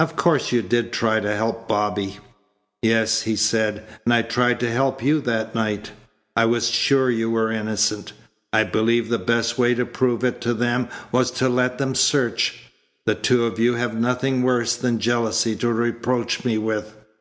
Of 0.00 0.16
course 0.16 0.50
you 0.50 0.60
did 0.60 0.92
try 0.92 1.20
to 1.20 1.36
help 1.36 1.68
Bobby." 1.68 2.18
"Yes," 2.82 3.22
he 3.22 3.36
said, 3.36 3.84
"and 4.04 4.12
I 4.12 4.22
tried 4.22 4.58
to 4.58 4.72
help 4.72 5.04
you 5.04 5.20
that 5.20 5.54
night. 5.54 5.92
I 6.34 6.46
was 6.46 6.66
sure 6.68 7.12
you 7.12 7.30
were 7.30 7.52
innocent. 7.52 8.12
I 8.52 8.64
believed 8.64 9.08
the 9.08 9.18
best 9.20 9.56
way 9.56 9.74
to 9.76 9.86
prove 9.86 10.24
it 10.24 10.40
to 10.40 10.52
them 10.52 10.88
was 11.12 11.30
to 11.30 11.48
let 11.48 11.78
them 11.78 11.94
search. 11.94 12.60
The 13.06 13.14
two 13.14 13.44
of 13.46 13.60
you 13.60 13.74
have 13.76 13.94
nothing 13.94 14.42
worse 14.42 14.74
than 14.74 14.98
jealousy 14.98 15.54
to 15.54 15.72
reproach 15.72 16.44
me 16.44 16.58
with." 16.58 16.96